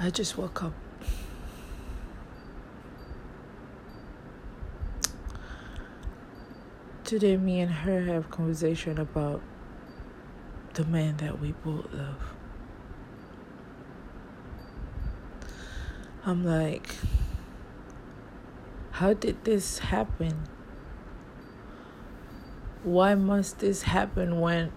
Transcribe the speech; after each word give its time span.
I 0.00 0.10
just 0.10 0.38
woke 0.38 0.62
up. 0.62 0.74
Today, 7.02 7.36
me 7.36 7.58
and 7.58 7.70
her 7.70 8.02
have 8.04 8.30
conversation 8.30 8.98
about 9.00 9.42
the 10.74 10.84
man 10.84 11.16
that 11.16 11.40
we 11.40 11.50
both 11.50 11.92
love. 11.92 12.36
I'm 16.24 16.44
like, 16.44 16.94
how 18.92 19.14
did 19.14 19.44
this 19.44 19.80
happen? 19.80 20.44
Why 22.84 23.16
must 23.16 23.58
this 23.58 23.82
happen 23.82 24.38
when 24.38 24.70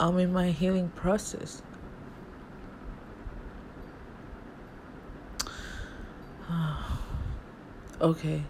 I'm 0.00 0.18
in 0.18 0.32
my 0.32 0.50
healing 0.50 0.88
process? 0.96 1.62
okay, 8.00 8.42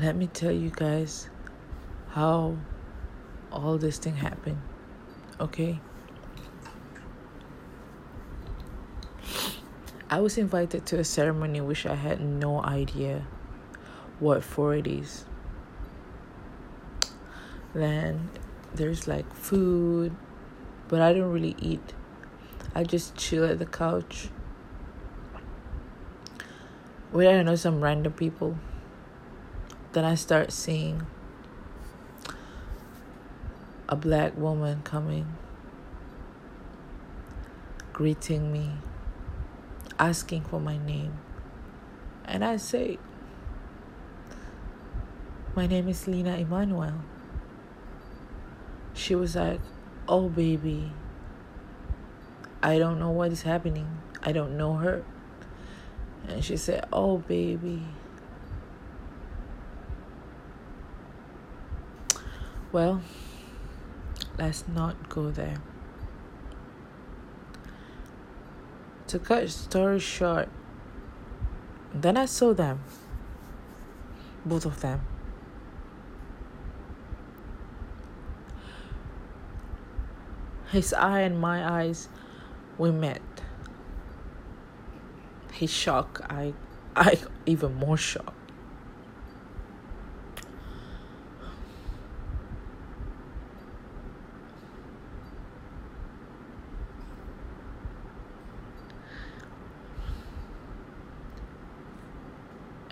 let 0.00 0.16
me 0.16 0.26
tell 0.26 0.52
you 0.52 0.70
guys 0.70 1.28
how 2.10 2.56
all 3.52 3.78
this 3.78 3.98
thing 3.98 4.16
happened. 4.16 4.60
Okay? 5.40 5.80
I 10.10 10.20
was 10.20 10.38
invited 10.38 10.86
to 10.86 10.98
a 10.98 11.04
ceremony 11.04 11.60
which 11.60 11.84
I 11.84 11.94
had 11.94 12.20
no 12.20 12.62
idea 12.62 13.26
what 14.20 14.42
for 14.42 14.74
it 14.74 14.86
is. 14.86 15.26
Then 17.74 18.30
there's 18.74 19.06
like 19.06 19.30
food, 19.34 20.16
but 20.88 21.02
I 21.02 21.12
don't 21.12 21.30
really 21.30 21.54
eat. 21.60 21.92
I 22.74 22.84
just 22.84 23.16
chill 23.16 23.44
at 23.44 23.58
the 23.58 23.66
couch. 23.66 24.30
Where 27.10 27.38
I 27.38 27.42
know 27.42 27.56
some 27.56 27.80
random 27.80 28.12
people. 28.12 28.58
Then 29.92 30.04
I 30.04 30.14
start 30.14 30.52
seeing 30.52 31.06
a 33.88 33.96
black 33.96 34.36
woman 34.36 34.82
coming, 34.84 35.26
greeting 37.94 38.52
me, 38.52 38.72
asking 39.98 40.42
for 40.42 40.60
my 40.60 40.76
name. 40.76 41.18
And 42.26 42.44
I 42.44 42.58
say, 42.58 42.98
My 45.56 45.66
name 45.66 45.88
is 45.88 46.06
Lena 46.06 46.36
Emmanuel. 46.36 47.00
She 48.92 49.14
was 49.14 49.34
like, 49.34 49.60
Oh, 50.06 50.28
baby, 50.28 50.92
I 52.62 52.78
don't 52.78 52.98
know 52.98 53.10
what 53.10 53.32
is 53.32 53.42
happening. 53.42 53.98
I 54.22 54.32
don't 54.32 54.58
know 54.58 54.74
her. 54.74 55.04
And 56.26 56.44
she 56.44 56.56
said, 56.56 56.86
Oh, 56.92 57.18
baby. 57.18 57.82
Well, 62.70 63.00
let's 64.38 64.66
not 64.68 65.08
go 65.08 65.30
there. 65.30 65.56
To 69.06 69.18
cut 69.18 69.48
story 69.48 70.00
short, 70.00 70.50
then 71.94 72.18
I 72.18 72.26
saw 72.26 72.52
them, 72.52 72.80
both 74.44 74.66
of 74.66 74.82
them. 74.82 75.00
His 80.70 80.92
eye 80.92 81.20
and 81.20 81.40
my 81.40 81.66
eyes, 81.66 82.10
we 82.76 82.90
met. 82.90 83.22
His 85.58 85.72
shock, 85.72 86.24
I, 86.30 86.54
I 86.94 87.18
even 87.44 87.74
more 87.74 87.96
shocked. 87.96 88.32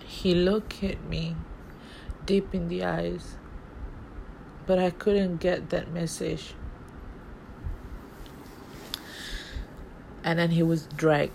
He 0.05 0.35
looked 0.35 0.83
at 0.83 1.01
me 1.05 1.37
deep 2.25 2.53
in 2.53 2.67
the 2.67 2.83
eyes, 2.83 3.37
but 4.67 4.81
I 4.81 4.91
couldn't 4.91 5.37
get 5.37 5.71
that 5.71 5.93
message. 5.93 6.55
And 10.25 10.41
then 10.41 10.51
he 10.51 10.65
was 10.65 10.89
dragged 10.97 11.31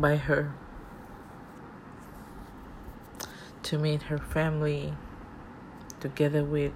by 0.00 0.16
her 0.16 0.52
to 3.62 3.78
meet 3.78 4.02
her 4.02 4.18
family 4.18 4.94
together 6.00 6.44
with 6.44 6.72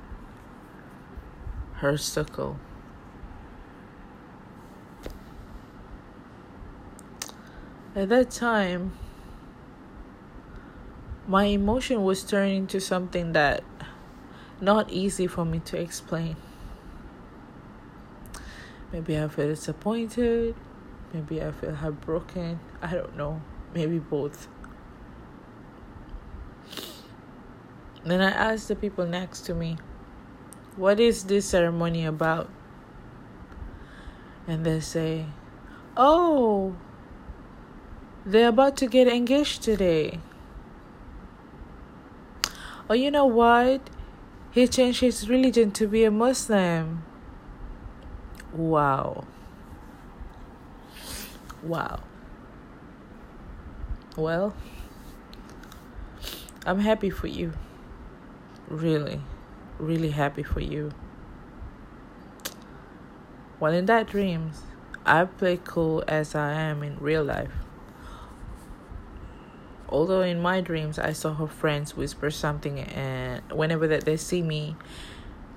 her 1.77 1.97
circle. 1.97 2.59
At 7.97 8.09
that 8.09 8.31
time, 8.31 8.97
my 11.27 11.45
emotion 11.45 12.03
was 12.03 12.23
turning 12.23 12.67
to 12.69 12.81
something 12.81 13.33
that 13.33 13.65
not 14.61 14.91
easy 14.91 15.27
for 15.27 15.45
me 15.45 15.61
to 15.61 15.81
explain. 15.81 16.37
Maybe 18.93 19.19
I 19.19 19.29
feel 19.29 19.47
disappointed, 19.47 20.55
maybe 21.15 21.41
I 21.41 21.53
feel 21.53 21.75
heartbroken, 21.75 22.59
I 22.83 22.93
don't 22.93 23.17
know, 23.17 23.41
maybe 23.73 23.99
both. 24.01 24.49
Then 28.05 28.21
I 28.21 28.31
asked 28.31 28.69
the 28.69 28.77
people 28.77 29.07
next 29.07 29.43
to 29.43 29.55
me, 29.55 29.79
What 30.77 31.01
is 31.01 31.25
this 31.25 31.47
ceremony 31.47 32.05
about? 32.05 32.51
And 34.47 34.67
they 34.67 34.81
say, 34.81 35.27
Oh, 35.97 36.75
they're 38.27 38.49
about 38.49 38.77
to 38.79 38.87
get 38.87 39.07
engaged 39.07 39.63
today. 39.63 40.21
Oh, 42.91 42.95
you 42.95 43.11
know 43.11 43.25
what? 43.25 43.89
He 44.51 44.67
changed 44.67 45.01
his 45.01 45.29
religion 45.29 45.71
to 45.73 45.87
be 45.87 46.05
a 46.05 46.11
Muslim. 46.11 47.05
Wow. 48.53 49.25
Wow. 51.65 52.01
Well, 54.17 54.55
I'm 56.67 56.79
happy 56.79 57.09
for 57.09 57.27
you. 57.27 57.55
Really, 58.69 59.21
really 59.79 60.11
happy 60.11 60.43
for 60.43 60.61
you. 60.61 60.93
Well, 63.59 63.73
in 63.73 63.87
that 63.87 64.07
dreams, 64.07 64.63
I 65.07 65.25
play 65.25 65.59
cool 65.65 66.05
as 66.07 66.35
I 66.35 66.53
am 66.53 66.83
in 66.83 66.99
real 66.99 67.25
life. 67.25 67.53
Although 69.89 70.23
in 70.23 70.43
my 70.43 70.61
dreams 70.61 70.99
I 70.99 71.13
saw 71.13 71.35
her 71.35 71.47
friends 71.47 71.97
whisper 71.97 72.31
something 72.31 72.81
and 72.81 73.43
whenever 73.51 73.87
that 73.89 74.05
they 74.05 74.17
see 74.19 74.43
me 74.43 74.77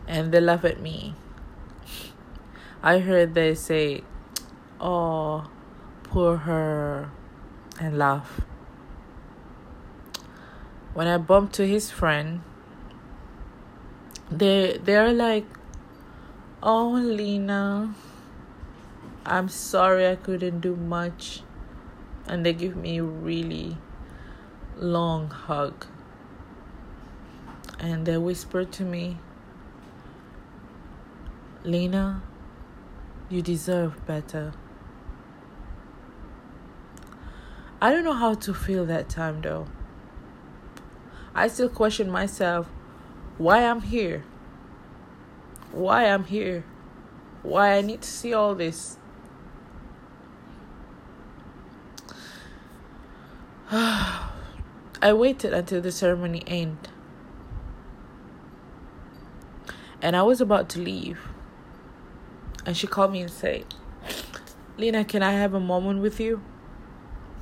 and 0.08 0.32
they 0.32 0.40
laugh 0.40 0.64
at 0.64 0.80
me. 0.80 1.16
I 2.82 3.00
heard 3.00 3.34
they 3.34 3.56
say, 3.56 4.04
"Oh, 4.80 5.50
poor 6.18 6.38
her," 6.38 7.12
and 7.80 7.96
laugh. 7.96 8.42
When 10.96 11.06
I 11.06 11.20
bump 11.20 11.52
to 11.58 11.68
his 11.68 11.92
friend, 11.92 12.42
they 14.32 14.80
they're 14.84 15.14
like, 15.14 15.46
"Oh, 16.64 16.98
Lena, 17.20 17.94
I'm 19.28 19.48
sorry 19.48 20.10
I 20.10 20.16
couldn't 20.16 20.60
do 20.62 20.76
much," 20.76 21.44
and 22.26 22.44
they 22.44 22.54
give 22.66 22.76
me 22.76 23.00
really 23.00 23.78
long 24.76 25.30
hug. 25.30 25.86
And 27.78 28.08
they 28.08 28.18
whisper 28.18 28.66
to 28.66 28.84
me, 28.84 29.18
Lena, 31.64 32.24
you 33.30 33.44
deserve 33.44 34.02
better. 34.08 34.54
I 37.80 37.92
don't 37.92 38.04
know 38.04 38.14
how 38.14 38.34
to 38.34 38.54
feel 38.54 38.86
that 38.86 39.08
time 39.08 39.42
though. 39.42 39.68
I 41.36 41.48
still 41.48 41.70
question 41.70 42.10
myself 42.10 42.68
why 43.38 43.64
I'm 43.64 43.82
here. 43.82 44.24
Why 45.72 46.06
I'm 46.06 46.24
here. 46.24 46.64
Why 47.44 47.78
I 47.78 47.82
need 47.82 48.02
to 48.02 48.10
see 48.10 48.34
all 48.34 48.56
this. 48.56 48.98
I 53.72 54.32
waited 55.14 55.54
until 55.54 55.82
the 55.82 55.92
ceremony 55.92 56.42
ended. 56.48 56.90
And 60.02 60.16
I 60.16 60.24
was 60.24 60.42
about 60.42 60.70
to 60.70 60.80
leave. 60.80 61.20
And 62.66 62.76
she 62.76 62.88
called 62.88 63.12
me 63.12 63.22
and 63.22 63.30
said, 63.32 63.66
Lena, 64.78 65.06
can 65.06 65.22
I 65.22 65.34
have 65.34 65.54
a 65.54 65.60
moment 65.60 66.02
with 66.02 66.20
you? 66.20 66.42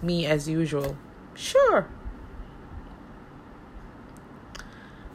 Me 0.01 0.25
as 0.25 0.47
usual. 0.47 0.97
Sure. 1.33 1.87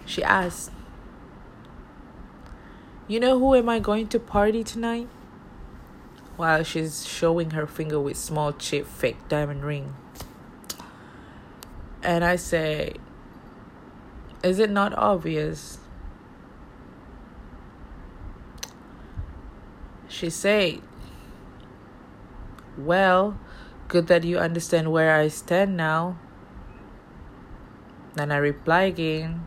She 0.05 0.23
asked, 0.23 0.73
You 3.07 3.21
know 3.21 3.39
who 3.39 3.55
am 3.55 3.69
I 3.69 3.79
going 3.79 4.09
to 4.09 4.19
party 4.19 4.65
tonight? 4.65 5.09
While 6.37 6.65
she's 6.65 7.07
showing 7.07 7.51
her 7.51 7.67
finger 7.67 8.01
with 8.01 8.17
small 8.17 8.53
chip 8.53 8.87
fake 8.87 9.29
diamond 9.29 9.65
ring. 9.65 9.95
And 12.03 12.25
I 12.25 12.37
say, 12.37 12.95
Is 14.43 14.59
it 14.59 14.71
not 14.71 14.97
obvious? 14.97 15.79
She 20.09 20.29
said, 20.29 20.81
Well, 22.77 23.39
good 23.91 24.07
that 24.07 24.23
you 24.23 24.39
understand 24.39 24.93
where 24.93 25.15
I 25.19 25.27
stand 25.29 25.77
now. 25.77 26.17
Then 28.15 28.31
I 28.31 28.37
reply 28.37 28.83
again, 28.83 29.47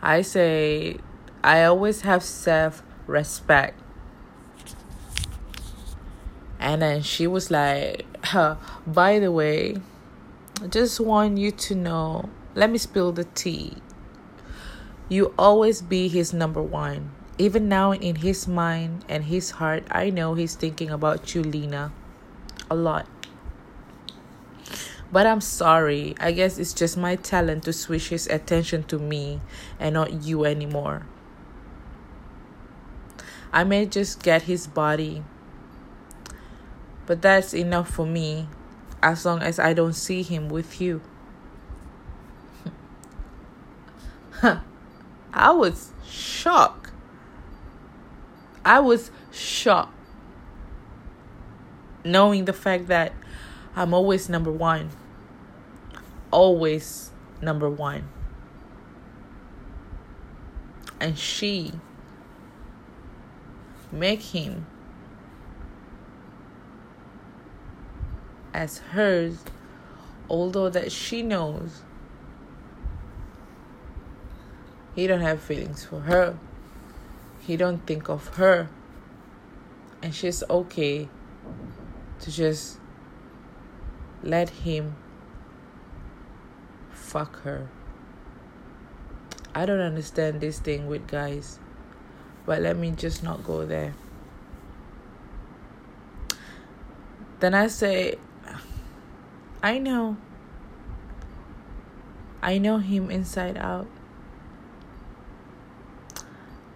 I 0.00 0.22
say, 0.22 0.98
I 1.42 1.64
always 1.64 2.02
have 2.02 2.22
self 2.22 2.82
respect. 3.06 3.78
And 6.60 6.82
then 6.82 7.02
she 7.02 7.26
was 7.26 7.50
like, 7.50 8.06
By 8.86 9.18
the 9.18 9.30
way, 9.30 9.76
I 10.62 10.66
just 10.68 11.00
want 11.00 11.38
you 11.38 11.50
to 11.50 11.74
know, 11.74 12.30
let 12.54 12.70
me 12.70 12.78
spill 12.78 13.12
the 13.12 13.24
tea. 13.24 13.74
You 15.08 15.34
always 15.38 15.82
be 15.82 16.08
his 16.08 16.32
number 16.32 16.62
one. 16.62 17.10
Even 17.38 17.68
now, 17.68 17.92
in 17.92 18.16
his 18.16 18.46
mind 18.48 19.04
and 19.08 19.24
his 19.24 19.52
heart, 19.52 19.84
I 19.90 20.10
know 20.10 20.34
he's 20.34 20.54
thinking 20.54 20.90
about 20.90 21.34
you, 21.34 21.42
Lena, 21.42 21.92
a 22.68 22.74
lot. 22.74 23.06
But 25.10 25.26
I'm 25.26 25.40
sorry. 25.40 26.14
I 26.20 26.32
guess 26.32 26.58
it's 26.58 26.72
just 26.72 26.96
my 26.96 27.16
talent 27.16 27.64
to 27.64 27.72
switch 27.72 28.10
his 28.10 28.26
attention 28.26 28.84
to 28.84 28.98
me 28.98 29.40
and 29.80 29.94
not 29.94 30.24
you 30.24 30.44
anymore. 30.44 31.06
I 33.52 33.64
may 33.64 33.86
just 33.86 34.22
get 34.22 34.42
his 34.42 34.66
body, 34.66 35.22
but 37.06 37.22
that's 37.22 37.54
enough 37.54 37.88
for 37.88 38.04
me 38.04 38.48
as 39.02 39.24
long 39.24 39.40
as 39.40 39.58
I 39.58 39.72
don't 39.72 39.94
see 39.94 40.22
him 40.22 40.50
with 40.50 40.80
you. 40.80 41.00
I 45.32 45.50
was 45.50 45.92
shocked. 46.04 46.90
I 48.64 48.80
was 48.80 49.10
shocked 49.32 49.94
knowing 52.04 52.44
the 52.44 52.52
fact 52.52 52.88
that 52.88 53.12
I'm 53.76 53.94
always 53.94 54.28
number 54.28 54.52
one. 54.52 54.90
Always 56.30 57.10
number 57.40 57.70
one. 57.70 58.08
And 61.00 61.18
she 61.18 61.72
make 63.92 64.20
him 64.20 64.66
as 68.52 68.78
hers 68.78 69.38
although 70.28 70.68
that 70.68 70.92
she 70.92 71.22
knows 71.22 71.82
he 74.94 75.06
don't 75.06 75.20
have 75.20 75.40
feelings 75.40 75.84
for 75.84 76.00
her 76.00 76.36
he 77.40 77.56
don't 77.56 77.86
think 77.86 78.08
of 78.08 78.26
her 78.36 78.68
and 80.02 80.14
she's 80.14 80.42
okay 80.50 81.08
to 82.20 82.30
just 82.30 82.78
let 84.22 84.50
him 84.50 84.96
fuck 86.92 87.42
her. 87.42 87.68
I 89.54 89.66
don't 89.66 89.80
understand 89.80 90.40
this 90.40 90.58
thing 90.58 90.86
with 90.86 91.06
guys 91.06 91.58
but 92.48 92.62
let 92.62 92.78
me 92.78 92.90
just 92.92 93.22
not 93.22 93.44
go 93.44 93.66
there. 93.66 93.92
Then 97.40 97.52
i 97.52 97.66
say 97.66 98.16
i 99.62 99.78
know. 99.78 100.16
I 102.40 102.56
know 102.56 102.78
him 102.78 103.10
inside 103.10 103.58
out. 103.58 103.86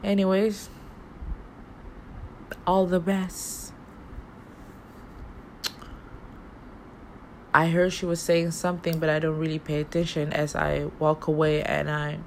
Anyways, 0.05 0.69
all 2.67 2.85
the 2.85 3.01
best. 3.01 3.72
I 7.55 7.69
heard 7.69 7.93
she 7.93 8.07
was 8.07 8.21
saying 8.21 8.53
something, 8.53 8.99
but 8.99 9.11
I 9.11 9.19
don't 9.19 9.39
really 9.39 9.59
pay 9.59 9.81
attention 9.81 10.33
as 10.33 10.55
I 10.57 10.87
walk 10.99 11.27
away 11.27 11.63
and 11.63 11.91
I 11.91 12.19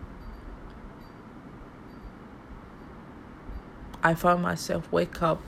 I 4.04 4.14
found 4.14 4.44
myself 4.44 4.92
wake 4.92 5.24
up 5.24 5.42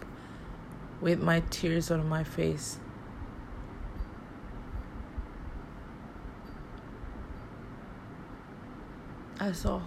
with 1.00 1.22
my 1.22 1.44
tears 1.52 1.92
on 1.92 2.10
my 2.10 2.24
face. 2.24 2.80
That's 9.38 9.64
all. 9.64 9.84